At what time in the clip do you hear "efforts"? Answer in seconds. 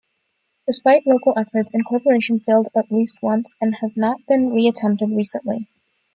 1.37-1.75